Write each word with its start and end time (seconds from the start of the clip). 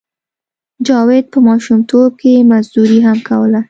جاوید 0.87 1.25
په 1.33 1.39
ماشومتوب 1.47 2.11
کې 2.21 2.47
مزدوري 2.51 2.99
هم 3.07 3.17
کوله 3.29 3.59